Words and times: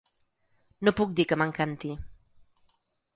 No 0.87 0.93
puc 0.99 1.13
dir 1.19 1.25
que 1.31 1.37
m’encanti. 1.41 1.91